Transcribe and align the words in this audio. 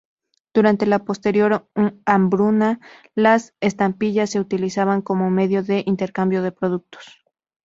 Durante 0.51 0.87
la 0.87 1.05
posterior 1.05 1.69
hambruna, 2.07 2.79
las 3.13 3.53
estampillas 3.59 4.31
se 4.31 4.39
utilizaban 4.39 5.03
como 5.03 5.29
medio 5.29 5.61
de 5.61 5.83
intercambio 5.85 6.41
de 6.41 6.51
productos. 6.51 7.23